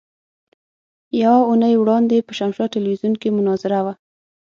يوه 1.21 1.39
اونۍ 1.49 1.73
وړاندې 1.77 2.25
په 2.27 2.31
شمشاد 2.37 2.69
ټلوېزيون 2.75 3.13
کې 3.21 3.29
مناظره 3.37 3.79
وه. 3.85 3.93